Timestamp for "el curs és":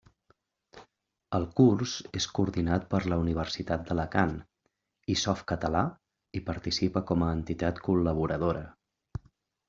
1.39-2.25